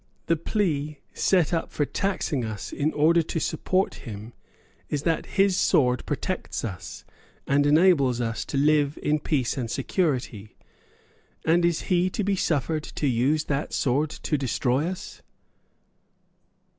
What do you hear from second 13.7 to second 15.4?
sword to destroy us?"